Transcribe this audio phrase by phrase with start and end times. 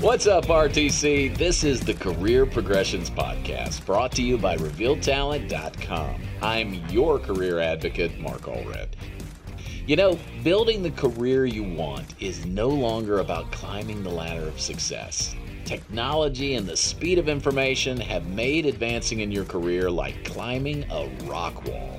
[0.00, 1.36] What's up, RTC?
[1.36, 6.22] This is the Career Progressions Podcast brought to you by RevealTalent.com.
[6.40, 8.90] I'm your career advocate, Mark Allred.
[9.88, 14.60] You know, building the career you want is no longer about climbing the ladder of
[14.60, 15.34] success.
[15.64, 21.08] Technology and the speed of information have made advancing in your career like climbing a
[21.24, 21.98] rock wall.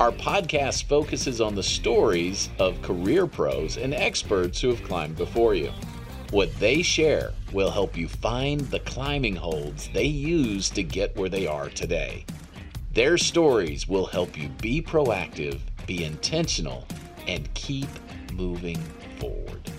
[0.00, 5.54] Our podcast focuses on the stories of career pros and experts who have climbed before
[5.54, 5.70] you.
[6.32, 11.28] What they share will help you find the climbing holds they use to get where
[11.28, 12.24] they are today.
[12.94, 16.86] Their stories will help you be proactive, be intentional,
[17.28, 17.90] and keep
[18.32, 18.78] moving
[19.20, 19.70] forward.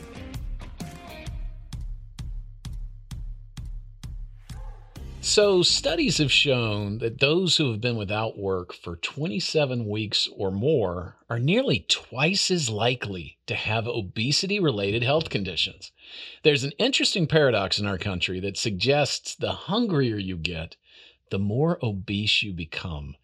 [5.25, 10.51] So, studies have shown that those who have been without work for 27 weeks or
[10.51, 15.93] more are nearly twice as likely to have obesity related health conditions.
[16.43, 20.75] There's an interesting paradox in our country that suggests the hungrier you get,
[21.31, 23.15] the more obese you become.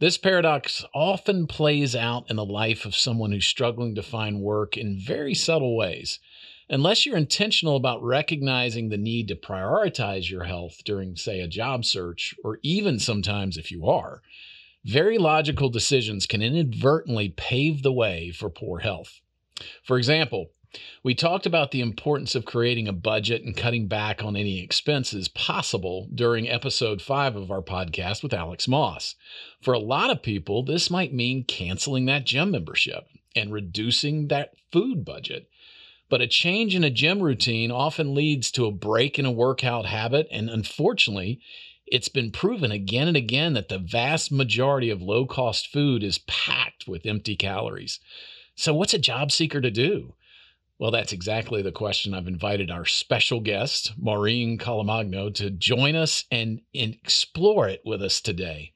[0.00, 4.76] This paradox often plays out in the life of someone who's struggling to find work
[4.76, 6.18] in very subtle ways.
[6.68, 11.84] Unless you're intentional about recognizing the need to prioritize your health during, say, a job
[11.84, 14.20] search, or even sometimes if you are,
[14.84, 19.20] very logical decisions can inadvertently pave the way for poor health.
[19.84, 20.50] For example,
[21.04, 25.28] we talked about the importance of creating a budget and cutting back on any expenses
[25.28, 29.14] possible during episode 5 of our podcast with Alex Moss.
[29.62, 33.06] For a lot of people, this might mean canceling that gym membership
[33.36, 35.48] and reducing that food budget.
[36.08, 39.86] But a change in a gym routine often leads to a break in a workout
[39.86, 40.28] habit.
[40.30, 41.40] And unfortunately,
[41.86, 46.18] it's been proven again and again that the vast majority of low cost food is
[46.18, 48.00] packed with empty calories.
[48.54, 50.14] So, what's a job seeker to do?
[50.78, 56.24] Well, that's exactly the question I've invited our special guest, Maureen Carlomagno, to join us
[56.30, 58.72] and, and explore it with us today.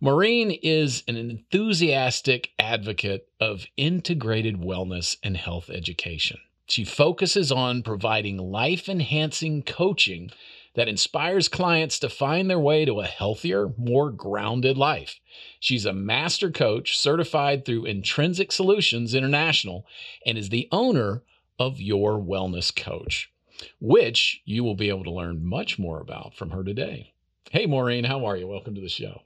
[0.00, 6.38] Maureen is an enthusiastic advocate of integrated wellness and health education.
[6.68, 10.30] She focuses on providing life enhancing coaching
[10.74, 15.18] that inspires clients to find their way to a healthier, more grounded life.
[15.58, 19.86] She's a master coach certified through Intrinsic Solutions International
[20.26, 21.22] and is the owner
[21.58, 23.32] of Your Wellness Coach,
[23.80, 27.14] which you will be able to learn much more about from her today.
[27.50, 28.46] Hey, Maureen, how are you?
[28.46, 29.22] Welcome to the show.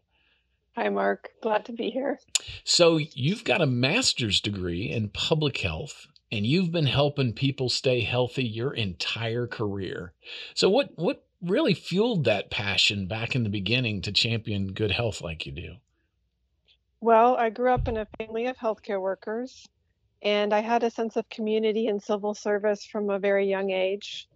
[0.77, 1.33] Hi, Mark.
[1.43, 2.21] Glad to be here.
[2.65, 8.01] So, you've got a master's degree in public health and you've been helping people stay
[8.01, 10.15] healthy your entire career.
[10.55, 15.21] So what what really fueled that passion back in the beginning to champion good health
[15.21, 15.75] like you do?
[17.01, 19.69] Well, I grew up in a family of healthcare workers
[20.23, 24.29] and I had a sense of community and civil service from a very young age.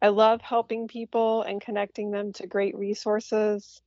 [0.00, 3.82] I love helping people and connecting them to great resources.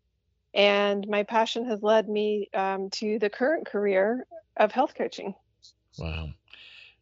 [0.54, 4.28] And my passion has led me um, to the current career
[4.58, 5.34] of health coaching.
[5.98, 6.30] Wow.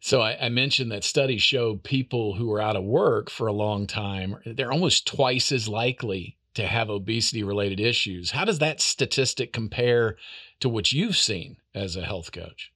[0.04, 3.54] So I, I, mentioned that studies show people who are out of work for a
[3.54, 8.32] long time, they're almost twice as likely to have obesity related issues.
[8.32, 10.18] How does that statistic compare
[10.60, 12.70] to what you've seen as a health coach?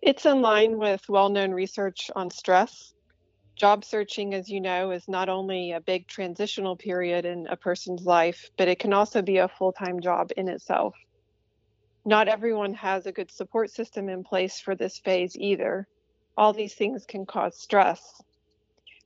[0.00, 2.94] It's in line with well known research on stress.
[3.54, 8.06] Job searching, as you know, is not only a big transitional period in a person's
[8.06, 10.94] life, but it can also be a full time job in itself.
[12.06, 15.86] Not everyone has a good support system in place for this phase either
[16.38, 18.22] all these things can cause stress.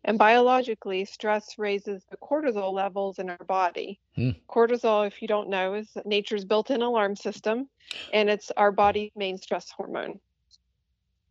[0.04, 3.98] And biologically, stress raises the cortisol levels in our body.
[4.16, 4.30] Hmm.
[4.50, 7.68] Cortisol, if you don't know, is nature's built in alarm system,
[8.12, 10.20] and it's our body's main stress hormone.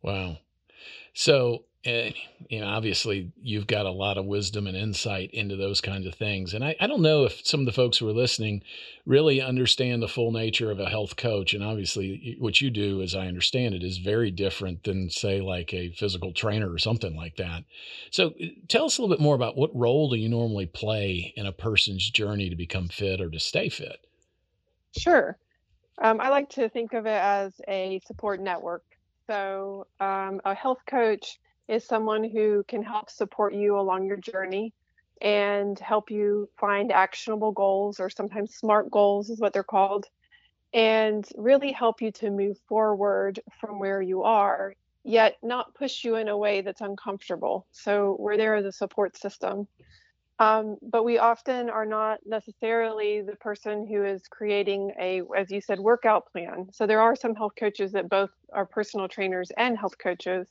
[0.02, 0.38] Wow.
[1.14, 2.14] So, and
[2.48, 6.14] you know, obviously you've got a lot of wisdom and insight into those kinds of
[6.14, 6.54] things.
[6.54, 8.62] And I, I don't know if some of the folks who are listening
[9.04, 11.54] really understand the full nature of a health coach.
[11.54, 15.74] And obviously, what you do, as I understand it, is very different than, say, like
[15.74, 17.64] a physical trainer or something like that.
[18.10, 21.32] So, uh, tell us a little bit more about what role do you normally play
[21.36, 24.06] in a person's journey to become fit or to stay fit?
[24.96, 25.36] Sure.
[26.00, 28.84] Um, I like to think of it as a support network.
[29.26, 34.72] So, um, a health coach is someone who can help support you along your journey
[35.20, 40.06] and help you find actionable goals or sometimes smart goals is what they're called
[40.74, 44.74] and really help you to move forward from where you are
[45.04, 47.66] yet not push you in a way that's uncomfortable.
[47.72, 49.66] So we're there as a support system.
[50.38, 55.60] Um, but we often are not necessarily the person who is creating a as you
[55.60, 56.68] said workout plan.
[56.72, 60.48] So there are some health coaches that both are personal trainers and health coaches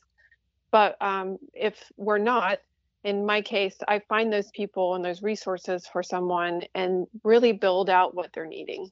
[0.72, 2.60] but um, if we're not,
[3.04, 7.90] in my case, I find those people and those resources for someone and really build
[7.90, 8.92] out what they're needing.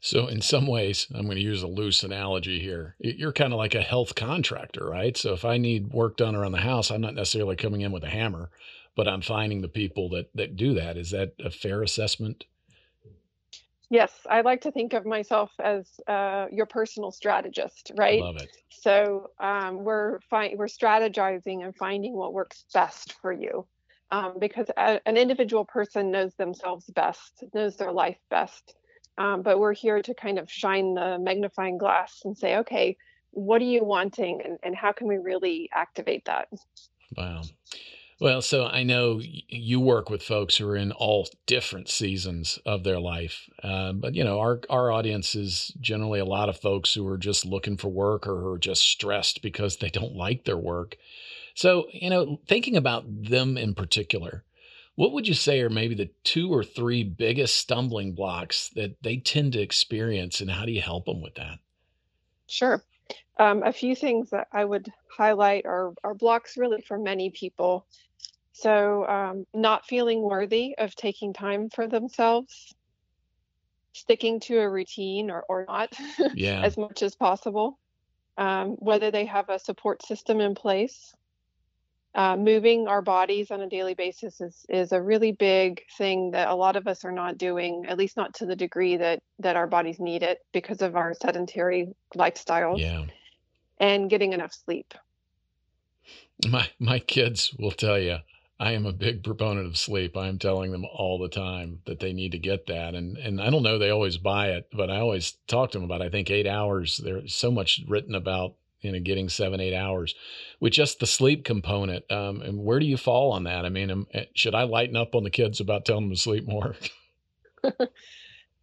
[0.00, 2.94] So, in some ways, I'm going to use a loose analogy here.
[2.98, 5.16] You're kind of like a health contractor, right?
[5.16, 8.04] So, if I need work done around the house, I'm not necessarily coming in with
[8.04, 8.50] a hammer,
[8.96, 10.98] but I'm finding the people that that do that.
[10.98, 12.44] Is that a fair assessment?
[13.92, 18.20] Yes, I like to think of myself as uh, your personal strategist, I right?
[18.20, 18.48] love it.
[18.70, 23.66] So um, we're fi- we're strategizing and finding what works best for you,
[24.10, 28.74] um, because a, an individual person knows themselves best, knows their life best.
[29.18, 32.96] Um, but we're here to kind of shine the magnifying glass and say, okay,
[33.32, 36.48] what are you wanting, and, and how can we really activate that?
[37.14, 37.42] Wow.
[38.22, 42.84] Well, so I know you work with folks who are in all different seasons of
[42.84, 46.94] their life, uh, but you know our our audience is generally a lot of folks
[46.94, 50.44] who are just looking for work or who are just stressed because they don't like
[50.44, 50.96] their work.
[51.56, 54.44] So you know, thinking about them in particular,
[54.94, 59.16] what would you say are maybe the two or three biggest stumbling blocks that they
[59.16, 61.58] tend to experience, and how do you help them with that?
[62.46, 62.84] Sure.
[63.38, 67.86] Um, a few things that I would highlight are, are blocks really for many people.
[68.52, 72.74] So, um, not feeling worthy of taking time for themselves,
[73.92, 75.92] sticking to a routine or, or not
[76.34, 77.78] Yeah, as much as possible,
[78.36, 81.14] um, whether they have a support system in place.
[82.14, 86.48] Uh, moving our bodies on a daily basis is, is a really big thing that
[86.48, 89.56] a lot of us are not doing, at least not to the degree that, that
[89.56, 93.04] our bodies need it because of our sedentary lifestyles yeah.
[93.80, 94.92] and getting enough sleep.
[96.46, 98.18] My my kids will tell you
[98.62, 100.16] I am a big proponent of sleep.
[100.16, 102.94] I'm telling them all the time that they need to get that.
[102.94, 105.84] And and I don't know they always buy it, but I always talk to them
[105.84, 107.00] about I think 8 hours.
[107.02, 110.14] There's so much written about you know getting 7 8 hours
[110.60, 112.08] with just the sleep component.
[112.08, 113.64] Um and where do you fall on that?
[113.64, 116.20] I mean, am, eh, should I lighten up on the kids about telling them to
[116.20, 116.76] sleep more?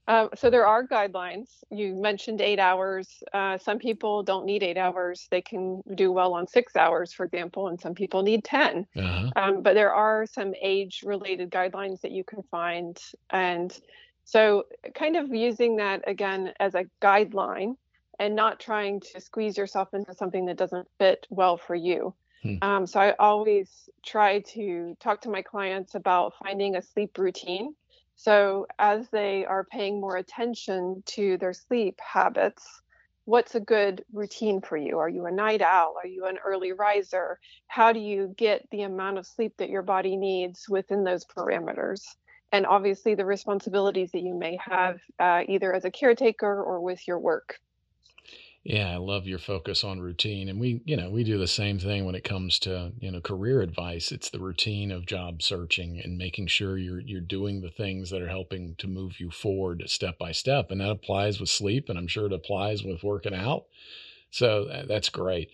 [0.10, 1.50] Um, so there are guidelines.
[1.70, 3.08] You mentioned eight hours.
[3.32, 5.28] Uh, some people don't need eight hours.
[5.30, 8.88] They can do well on six hours, for example, and some people need 10.
[8.98, 9.30] uh-huh.
[9.36, 12.98] Um, but there are some age related guidelines that you can find.
[13.30, 13.72] And
[14.26, 14.66] so,
[14.96, 17.76] kind of using that again as a guideline
[18.18, 22.16] and not trying to squeeze yourself into something that doesn't fit well for you.
[22.42, 22.56] Hmm.
[22.64, 23.70] Um, so, I always
[24.04, 27.76] try to talk to my clients about finding a sleep routine.
[28.22, 32.68] So, as they are paying more attention to their sleep habits,
[33.24, 34.98] what's a good routine for you?
[35.00, 35.96] Are you a night owl?
[36.04, 37.40] Are you an early riser?
[37.68, 42.02] how do you get the amount of sleep that your body needs within those parameters?
[42.52, 47.08] And obviously, the responsibilities that you may have uh, either as a caretaker or with
[47.08, 47.58] your work.
[48.64, 50.50] Yeah, I love your focus on routine.
[50.50, 53.22] And we, you know, we do the same thing when it comes to, you know,
[53.22, 54.12] career advice.
[54.12, 58.22] It's the routine of job searching and making sure you're you're doing the things that
[58.22, 60.72] are helping to move you forward step by step.
[60.72, 63.66] And that applies with sleep, and I'm sure it applies with working out.
[64.30, 65.50] So tha- that's great.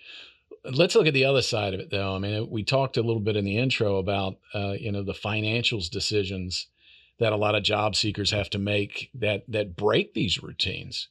[0.64, 2.16] Let's look at the other side of it, though.
[2.16, 5.14] I mean, we talked a little bit in the intro about, uh, you know, the
[5.14, 6.68] financials decisions
[7.20, 11.08] that a lot of job seekers have to make that that break these routines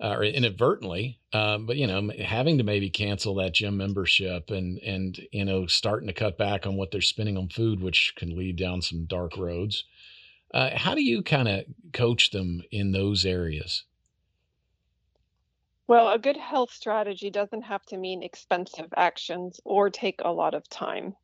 [0.00, 4.78] uh, or inadvertently, um, but you know, having to maybe cancel that gym membership and
[4.78, 8.36] and you know, starting to cut back on what they're spending on food, which can
[8.36, 9.84] lead down some dark roads.
[10.52, 13.84] Uh, how do you kind of coach them in those areas?
[15.86, 20.54] Well, a good health strategy doesn't have to mean expensive actions or take a lot
[20.54, 21.16] of time.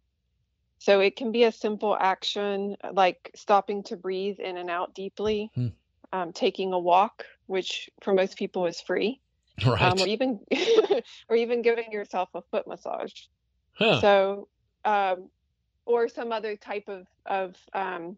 [0.79, 4.95] So it can be a simple action uh, like stopping to breathe in and out
[4.95, 5.69] deeply, Hmm.
[6.13, 9.21] um, taking a walk, which for most people is free,
[9.67, 10.41] um, or even
[11.29, 13.13] or even giving yourself a foot massage.
[13.75, 14.01] Huh?
[14.01, 14.49] So,
[14.85, 15.29] um,
[15.85, 18.17] or some other type of of um,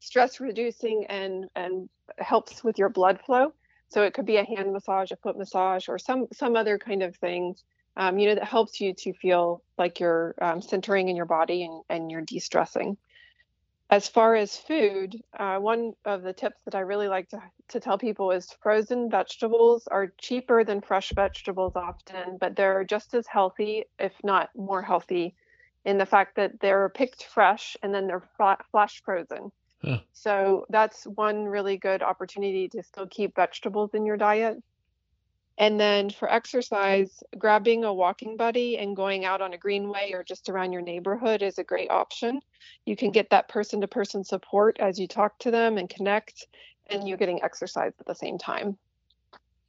[0.00, 1.88] stress reducing and and
[2.18, 3.52] helps with your blood flow.
[3.88, 7.02] So it could be a hand massage, a foot massage, or some some other kind
[7.02, 7.54] of thing,
[7.96, 11.64] um, you know, that helps you to feel like you're um, centering in your body
[11.64, 12.96] and and you're de-stressing.
[13.92, 17.78] As far as food, uh, one of the tips that I really like to, to
[17.78, 23.26] tell people is frozen vegetables are cheaper than fresh vegetables often, but they're just as
[23.26, 25.34] healthy, if not more healthy,
[25.84, 28.24] in the fact that they're picked fresh and then they're
[28.70, 29.52] flash frozen.
[29.82, 29.98] Huh.
[30.14, 34.56] So that's one really good opportunity to still keep vegetables in your diet.
[35.58, 40.24] And then for exercise, grabbing a walking buddy and going out on a greenway or
[40.24, 42.40] just around your neighborhood is a great option.
[42.86, 46.46] You can get that person to person support as you talk to them and connect,
[46.90, 48.78] and you're getting exercise at the same time.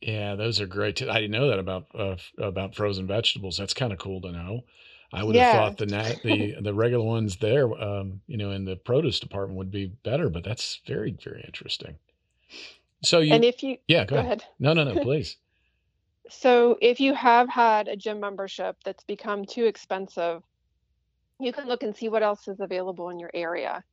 [0.02, 0.98] Yeah, those are great.
[0.98, 3.58] T- I didn't know that about uh, about frozen vegetables.
[3.58, 4.66] That's kind of cool to know.
[5.14, 8.66] I would have thought the nat the the regular ones there, um, you know, in
[8.66, 12.00] the produce department would be better, but that's very, very interesting.
[13.04, 14.26] So you And if you Yeah, go go ahead.
[14.28, 14.44] ahead.
[14.60, 15.38] No, no, no, please.
[16.40, 20.42] So if you have had a gym membership that's become too expensive,
[21.40, 23.84] you can look and see what else is available in your area.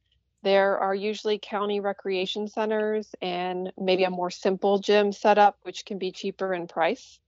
[0.43, 5.99] There are usually county recreation centers and maybe a more simple gym setup, which can
[5.99, 7.21] be cheaper in price.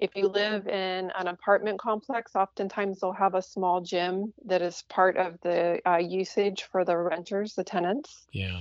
[0.00, 4.84] If you live in an apartment complex, oftentimes they'll have a small gym that is
[4.88, 8.26] part of the uh, usage for the renters, the tenants.
[8.32, 8.60] Yeah.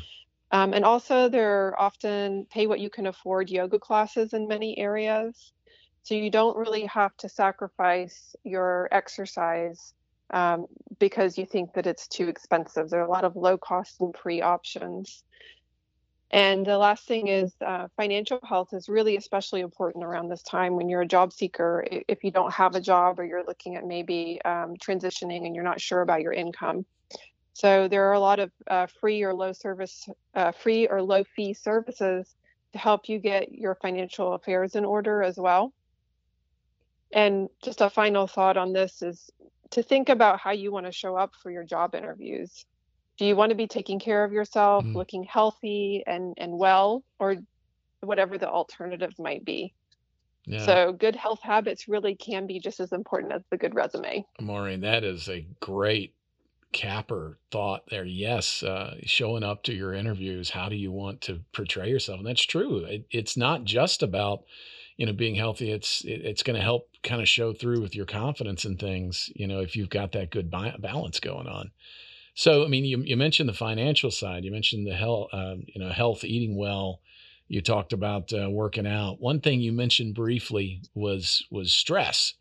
[0.52, 4.78] Um, and also, there are often pay what you can afford yoga classes in many
[4.78, 5.52] areas.
[6.08, 9.94] So you don't really have to sacrifice your exercise
[10.30, 10.68] um,
[11.00, 12.90] because you think that it's too expensive.
[12.90, 15.26] There are a lot of low cost and free options.
[16.32, 20.78] And the last thing is uh, financial health is really especially important around this time
[20.78, 21.86] when you're a job seeker.
[22.08, 25.66] If you don't have a job or you're looking at maybe um, transitioning and you're
[25.66, 26.86] not sure about your income.
[27.52, 31.26] So there are a lot of uh, free or low service, uh, free or low
[31.36, 32.34] fee services
[32.72, 35.74] to help you get your financial affairs in order as well.
[37.14, 39.30] And just a final thought on this is
[39.72, 42.66] to think about how you want to show up for your job interviews.
[43.18, 47.04] Do you want to be taking care of yourself, Mm, looking healthy and, and well,
[47.20, 47.38] or
[48.02, 49.74] whatever the alternative might be?
[50.46, 50.66] yeah.
[50.66, 54.26] So, good health habits really can be just as important as the good resume.
[54.40, 56.14] Maureen, that is a great
[56.74, 58.06] capper thought there.
[58.06, 62.20] Yes, uh, showing up to your interviews, how do you want to portray yourself?
[62.20, 62.80] And that's true.
[62.86, 64.44] It, it's not just about,
[64.98, 65.72] you know, being healthy.
[65.72, 69.30] It's it, it's going to help kind of show through with your confidence and things,
[69.36, 71.72] you know, if you've got that good bi- balance going on.
[72.34, 74.44] So, I mean, you, you mentioned the financial side.
[74.44, 77.00] You mentioned the health, um, you know, health, eating well.
[77.48, 79.22] You talked about uh, working out.
[79.22, 82.34] One thing you mentioned briefly was was stress,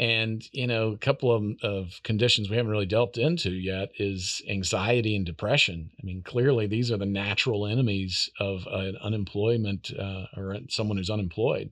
[0.00, 4.40] and you know, a couple of, of conditions we haven't really delved into yet is
[4.48, 5.90] anxiety and depression.
[6.02, 11.10] I mean, clearly these are the natural enemies of an unemployment uh, or someone who's
[11.10, 11.70] unemployed.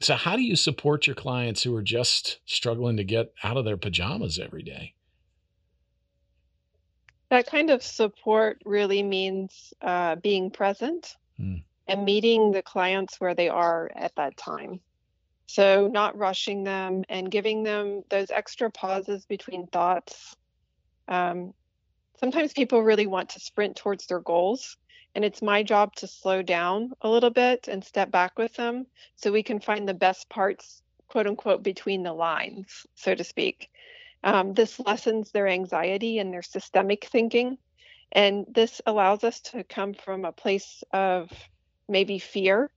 [0.00, 3.64] So, how do you support your clients who are just struggling to get out of
[3.64, 4.92] their pajamas every day?
[7.30, 11.56] That kind of support really means uh, being present Hmm.
[11.88, 14.80] and meeting the clients where they are at that time.
[15.46, 20.34] So, not rushing them and giving them those extra pauses between thoughts.
[21.08, 21.54] Um,
[22.18, 24.76] sometimes people really want to sprint towards their goals,
[25.14, 28.86] and it's my job to slow down a little bit and step back with them
[29.14, 33.70] so we can find the best parts, quote unquote, between the lines, so to speak.
[34.24, 37.58] Um, this lessens their anxiety and their systemic thinking.
[38.12, 41.30] And this allows us to come from a place of
[41.88, 42.70] maybe fear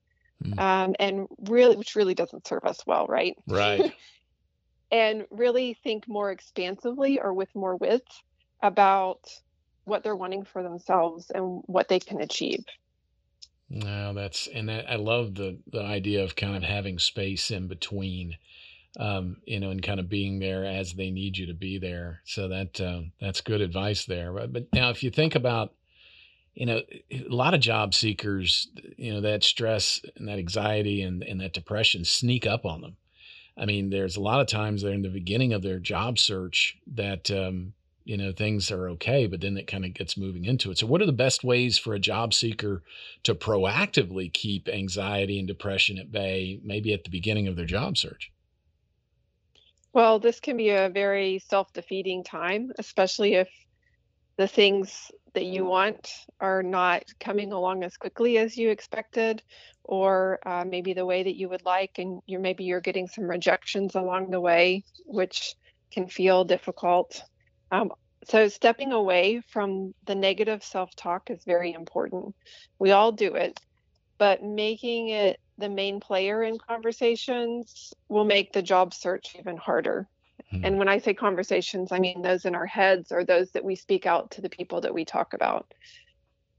[0.43, 0.59] Mm.
[0.59, 3.35] um, and really, which really doesn't serve us well, right?
[3.47, 3.93] Right.
[4.91, 8.07] and really think more expansively or with more width
[8.63, 9.19] about
[9.85, 12.63] what they're wanting for themselves and what they can achieve.
[13.69, 17.67] No, that's and that, I love the the idea of kind of having space in
[17.67, 18.37] between,
[18.99, 22.21] um, you know, and kind of being there as they need you to be there.
[22.25, 24.33] So that um, that's good advice there.
[24.33, 25.73] But, but now, if you think about,
[26.59, 31.23] you know, a lot of job seekers, you know, that stress and that anxiety and
[31.23, 32.97] and that depression sneak up on them.
[33.57, 36.77] I mean, there's a lot of times they're in the beginning of their job search
[36.95, 37.71] that um,
[38.03, 40.77] you know things are okay, but then it kind of gets moving into it.
[40.77, 42.83] So, what are the best ways for a job seeker
[43.23, 47.97] to proactively keep anxiety and depression at bay, maybe at the beginning of their job
[47.97, 48.33] search?
[49.93, 53.47] Well, this can be a very self defeating time, especially if
[54.39, 56.09] the things that you want
[56.39, 59.41] are not coming along as quickly as you expected
[59.83, 63.25] or uh, maybe the way that you would like and you're maybe you're getting some
[63.25, 65.55] rejections along the way which
[65.91, 67.21] can feel difficult.
[67.71, 67.91] Um,
[68.25, 72.35] so stepping away from the negative self-talk is very important.
[72.77, 73.59] We all do it
[74.19, 80.07] but making it the main player in conversations will make the job search even harder
[80.51, 80.65] Hmm.
[80.65, 83.75] and when I say conversations, I mean those in our heads or those that we
[83.75, 85.71] speak out to the people that we talk about.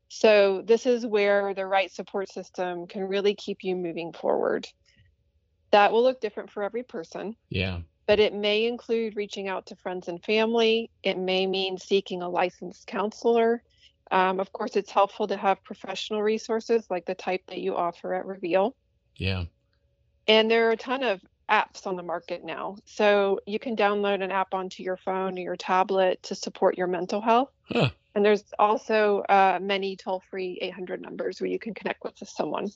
[0.08, 4.66] So, this is where the right support system can really keep you moving forward.
[5.70, 7.80] That will look different for every person, Yeah.
[8.06, 10.90] but it may include reaching out to friends and family.
[11.04, 13.62] It may mean seeking a licensed counselor.
[14.10, 18.12] Um, of course, it's helpful to have professional resources like the type that you offer
[18.14, 18.74] at Reveal.
[19.16, 19.44] Yeah.
[20.26, 21.20] And there are a ton of
[21.50, 22.76] apps on the market now.
[22.84, 26.86] So you can download an app onto your phone or your tablet to support your
[26.86, 27.50] mental health.
[27.64, 27.90] Huh.
[28.14, 32.68] And there's also uh, many toll free 800 numbers where you can connect with someone.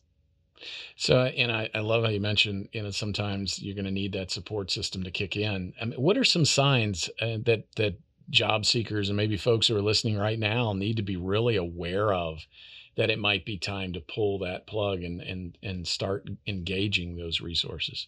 [0.96, 4.12] So, and I, I love how you mentioned, you know, sometimes you're going to need
[4.12, 5.72] that support system to kick in.
[5.80, 7.98] I mean, what are some signs uh, that that
[8.30, 12.14] job seekers and maybe folks who are listening right now need to be really aware
[12.14, 12.46] of
[12.96, 17.40] that it might be time to pull that plug and and and start engaging those
[17.40, 18.06] resources?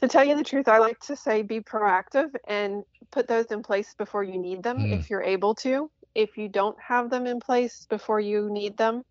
[0.00, 3.62] To tell you the truth, I like to say be proactive and put those in
[3.62, 5.90] place before you need them Mm, if you're able to.
[6.14, 9.02] If you don't have them in place before you need them,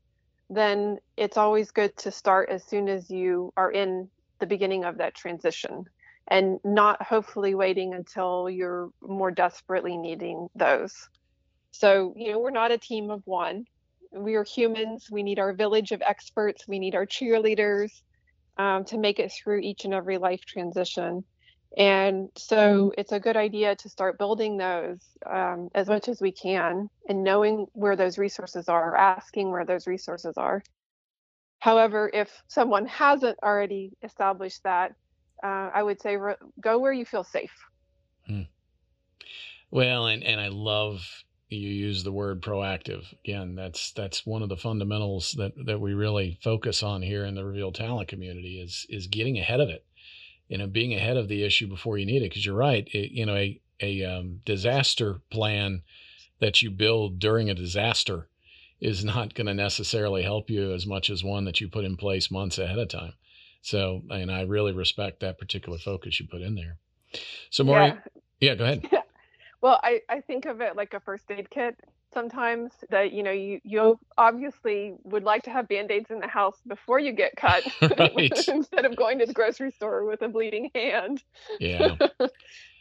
[0.50, 4.98] then it's always good to start as soon as you are in the beginning of
[5.00, 5.86] that transition
[6.30, 10.94] and not hopefully waiting until you're more desperately needing those.
[11.72, 13.66] So, you know, we're not a team of one.
[14.12, 15.08] We are humans.
[15.12, 16.68] We need our village of experts.
[16.68, 17.92] We need our cheerleaders
[18.58, 21.24] um, to make it through each and every life transition.
[21.78, 25.00] And so it's a good idea to start building those
[25.30, 29.86] um, as much as we can and knowing where those resources are, asking where those
[29.86, 30.64] resources are.
[31.60, 34.94] However, if someone hasn't already established that,
[35.44, 37.54] uh, I would say re- go where you feel safe.
[38.30, 38.48] mm.
[39.70, 43.06] Well, and and I love you use the word proactive.
[43.24, 47.36] Again, that's that's one of the fundamentals that that we really focus on here in
[47.36, 49.86] the Reveal Talent community is is getting ahead of it.
[50.48, 52.30] You know, being ahead of the issue before you need it.
[52.30, 52.88] Because you're right.
[52.92, 55.84] It, you know, a a um, disaster plan
[56.40, 58.28] that you build during a disaster
[58.80, 61.98] is not going to necessarily help you as much as one that you put in
[61.98, 63.14] place months ahead of time.
[63.62, 66.78] So, and I really respect that particular focus you put in there.
[67.50, 68.00] So, Maureen,
[68.40, 68.52] Yeah.
[68.52, 68.90] yeah, go ahead.
[69.62, 71.76] Well, I, I think of it like a first aid kit
[72.14, 76.58] sometimes that, you know, you, you obviously would like to have band-aids in the house
[76.68, 77.64] before you get cut
[78.00, 78.32] right.
[78.48, 81.22] instead of going to the grocery store with a bleeding hand.
[81.60, 81.96] Yeah.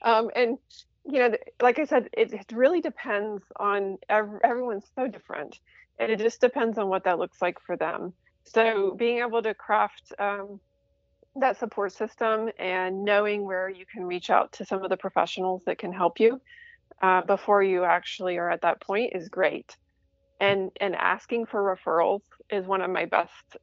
[0.03, 0.59] Um, and,
[1.05, 5.59] you know, like I said, it, it really depends on ev- everyone's so different.
[5.99, 8.13] And it just depends on what that looks like for them.
[8.45, 10.61] So being able to craft um,
[11.37, 15.63] that support system and knowing where you can reach out to some of the professionals
[15.67, 16.41] that can help you
[17.03, 19.77] uh, before you actually are at that point is great.
[20.41, 23.57] And and asking for referrals is one of my best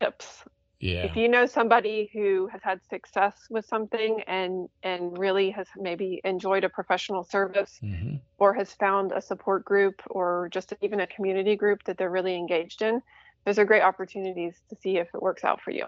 [0.00, 0.44] tips.
[0.78, 5.66] yeah If you know somebody who has had success with something and and really has
[5.76, 11.00] maybe enjoyed a professional service hmm or has found a support group or just even
[11.00, 13.02] a community group that they're really engaged in,
[13.44, 15.84] those are great opportunities to see if it works out for you.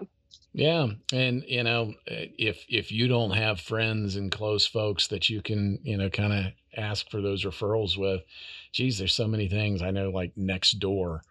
[0.53, 0.87] Yeah.
[1.11, 5.79] And, you know, if, if you don't have friends and close folks that you can,
[5.83, 8.21] you know, kind of ask for those referrals with,
[8.71, 11.21] geez, there's so many things I know, like Nextdoor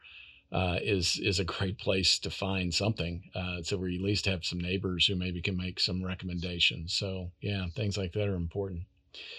[0.52, 3.22] uh, is is a great place to find something.
[3.35, 6.92] Uh, so you at least have some neighbors who maybe can make some recommendations.
[6.94, 8.83] So yeah, things like that are important.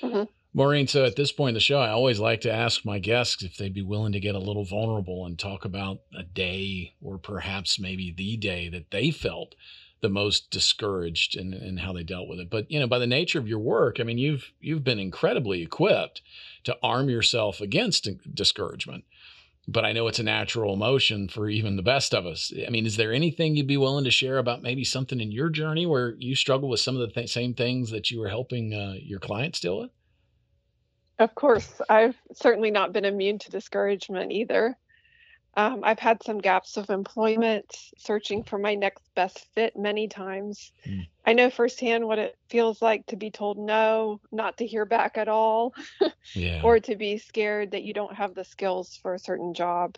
[0.02, 0.28] Mhm.
[0.56, 3.42] Maureen, so at this point in the show, I always like to ask my guests
[3.42, 7.18] if they'd be willing to get a little vulnerable and talk about a day or
[7.18, 9.56] perhaps maybe the day that they felt
[10.04, 12.52] the most discouraged and, and how they dealt with it.
[12.52, 15.64] But you know, by the nature of your work, I mean, you've you've been incredibly
[15.64, 16.22] equipped
[16.66, 19.06] to arm yourself against discouragement
[19.68, 22.52] but I know it's a natural emotion for even the best of us.
[22.66, 25.50] I mean, is there anything you'd be willing to share about maybe something in your
[25.50, 28.74] journey where you struggle with some of the th- same things that you were helping
[28.74, 29.92] uh, your clients deal with?
[31.20, 34.78] Of course, I've certainly not been immune to discouragement either.
[35.56, 37.66] Um, I've had some gaps of employment,
[37.98, 40.72] searching for my next best fit many times.
[40.86, 41.08] Mm.
[41.26, 45.18] I know firsthand what it feels like to be told no, not to hear back
[45.18, 45.74] at all,
[46.36, 46.62] Yeah.
[46.64, 49.96] or to be scared that you don't have the skills for a certain job.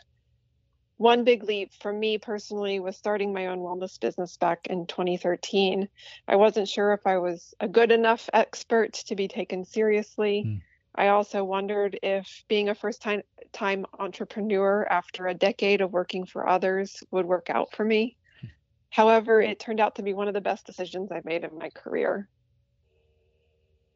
[0.97, 5.89] One big leap for me personally was starting my own wellness business back in 2013.
[6.27, 10.43] I wasn't sure if I was a good enough expert to be taken seriously.
[10.45, 10.61] Mm.
[10.97, 16.25] I also wondered if being a first time time entrepreneur after a decade of working
[16.25, 18.17] for others would work out for me.
[18.89, 21.69] However, it turned out to be one of the best decisions I've made in my
[21.71, 22.29] career.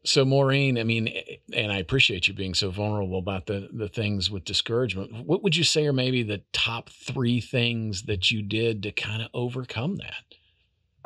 [0.06, 3.88] So Maureen, I mean, eh, and I appreciate you being so vulnerable about the the
[3.88, 5.26] things with discouragement.
[5.26, 9.22] What would you say are maybe the top three things that you did to kind
[9.22, 10.24] of overcome that?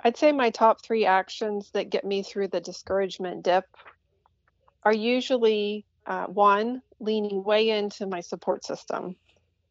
[0.03, 3.65] I'd say my top three actions that get me through the discouragement dip
[4.85, 9.15] are usually uh, one, leaning way into my support system.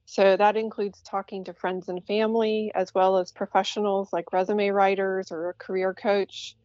[0.07, 5.33] So that includes talking to friends and family, as well as professionals like resume writers
[5.33, 6.57] or a career coach,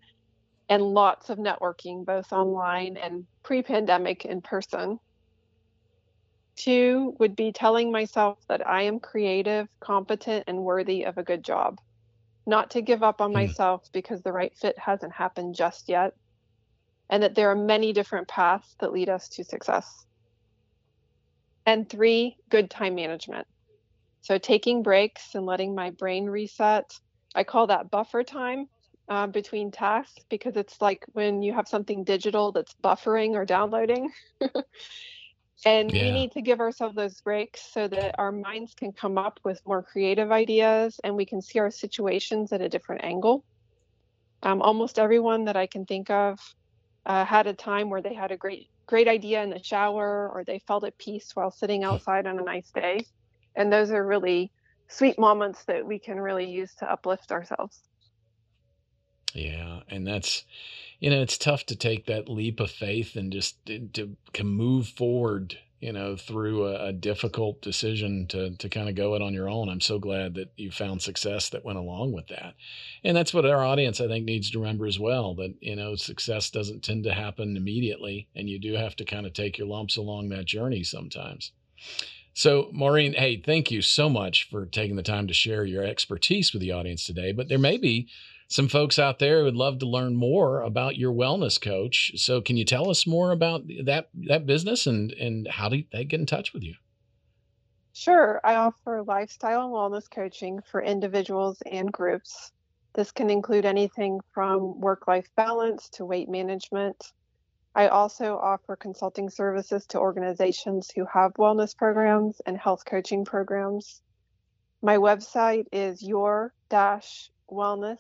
[0.70, 5.00] and lots of networking, both online and pre pandemic in person.
[6.58, 11.42] Two would be telling myself that I am creative, competent, and worthy of a good
[11.42, 11.78] job.
[12.46, 13.34] Not to give up on Hmm.
[13.34, 16.14] myself because the right fit hasn't happened just yet,
[17.10, 20.06] and that there are many different paths that lead us to success.
[21.66, 23.48] And three, good time management.
[24.22, 26.90] So taking breaks and letting my brain reset.
[27.36, 28.68] I call that buffer time
[29.10, 34.12] uh, between tasks because it's like when you have something digital that's buffering or downloading.
[35.66, 36.04] and yeah.
[36.04, 39.62] we need to give ourselves those breaks so that our minds can come up with
[39.66, 43.44] more creative ideas and we can see our situations at a different angle.
[44.44, 46.40] Um, almost everyone that I can think of
[47.08, 50.44] uh, had a time where they had a great great idea in the shower or
[50.44, 51.90] they felt at peace while sitting hmm.
[51.90, 53.00] outside on a nice day
[53.56, 54.52] and those are really
[54.88, 57.82] sweet moments that we can really use to uplift ourselves
[59.34, 60.44] yeah and that's
[61.00, 64.88] you know it's tough to take that leap of faith and just to, to move
[64.88, 69.34] forward you know, through a, a, difficult decision to to kind of go it on
[69.34, 69.70] your own.
[69.70, 72.56] I'm so glad that you found success that went along with that.
[73.04, 75.96] And that's what our audience I think needs to remember as well that, you know,
[75.96, 79.68] success doesn't tend to happen immediately and you do have to kind of take your
[79.68, 81.52] lumps along that journey sometimes.
[82.34, 86.54] So, Maureen, hey, thank you so much for taking the time to share your expertise
[86.54, 87.32] with the audience today.
[87.32, 88.10] But there may be
[88.50, 92.14] some folks out there would love to learn more about your wellness coach.
[92.16, 96.06] So can you tell us more about that that business and and how do they
[96.06, 96.76] get in touch with you?
[97.92, 98.40] Sure.
[98.44, 102.52] I offer lifestyle and wellness coaching for individuals and groups.
[102.94, 107.12] This can include anything from work life balance to weight management.
[107.76, 114.02] I also offer consulting services to organizations who have wellness programs and health coaching programs.
[114.82, 116.54] My website is your
[117.52, 118.00] wellness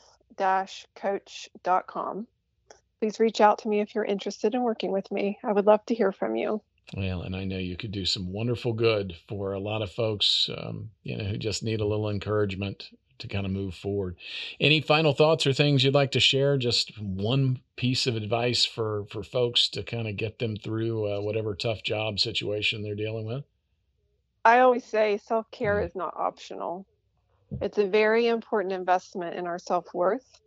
[0.95, 2.27] coach.com.
[2.99, 5.37] Please reach out to me if you're interested in working with me.
[5.43, 6.61] I would love to hear from you.
[6.95, 10.49] Well, and I know you could do some wonderful good for a lot of folks,
[10.57, 14.15] um, you know, who just need a little encouragement to kind of move forward.
[14.59, 16.57] Any final thoughts or things you'd like to share?
[16.57, 21.21] Just one piece of advice for for folks to kind of get them through uh,
[21.21, 23.43] whatever tough job situation they're dealing with.
[24.45, 25.85] I always say self care mm.
[25.85, 26.85] is not optional.
[27.61, 30.41] It's a very important investment in our self worth.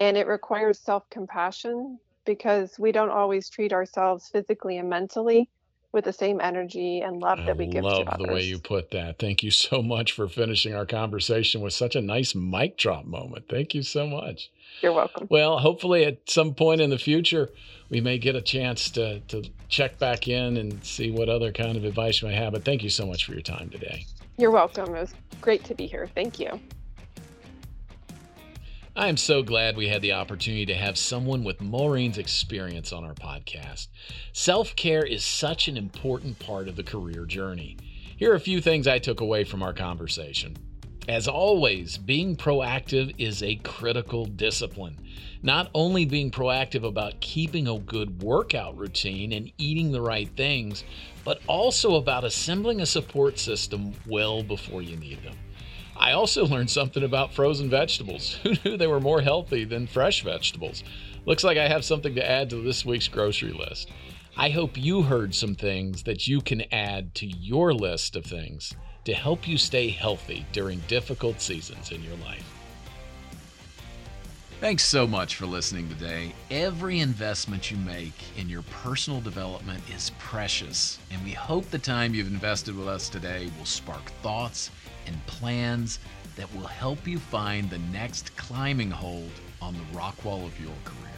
[0.00, 5.48] And it requires self compassion because we don't always treat ourselves physically and mentally
[5.92, 8.04] with the same energy and love that we give to others.
[8.08, 9.20] I love the way you put that.
[9.20, 13.44] Thank you so much for finishing our conversation with such a nice mic drop moment.
[13.48, 14.50] Thank you so much.
[14.82, 15.28] You're welcome.
[15.30, 17.48] Well, hopefully at some point in the future,
[17.90, 21.76] we may get a chance to, to check back in and see what other kind
[21.76, 22.54] of advice you may have.
[22.54, 24.04] But thank you so much for your time today.
[24.36, 24.94] You're welcome.
[24.94, 26.08] It was great to be here.
[26.14, 26.60] Thank you.
[28.96, 33.04] I am so glad we had the opportunity to have someone with Maureen's experience on
[33.04, 33.88] our podcast.
[34.32, 37.76] Self care is such an important part of the career journey.
[38.16, 40.56] Here are a few things I took away from our conversation.
[41.08, 44.96] As always, being proactive is a critical discipline.
[45.42, 50.82] Not only being proactive about keeping a good workout routine and eating the right things,
[51.22, 55.36] but also about assembling a support system well before you need them.
[55.94, 58.34] I also learned something about frozen vegetables.
[58.42, 60.82] Who knew they were more healthy than fresh vegetables?
[61.26, 63.90] Looks like I have something to add to this week's grocery list.
[64.36, 68.74] I hope you heard some things that you can add to your list of things
[69.04, 72.44] to help you stay healthy during difficult seasons in your life.
[74.58, 76.34] Thanks so much for listening today.
[76.50, 82.12] Every investment you make in your personal development is precious, and we hope the time
[82.12, 84.72] you've invested with us today will spark thoughts
[85.06, 86.00] and plans
[86.34, 89.30] that will help you find the next climbing hold
[89.62, 91.13] on the rock wall of your career.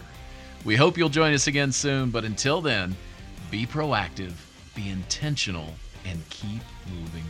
[0.66, 2.96] We hope you'll join us again soon, but until then,
[3.52, 4.32] be proactive,
[4.74, 5.72] be intentional,
[6.04, 7.22] and keep moving.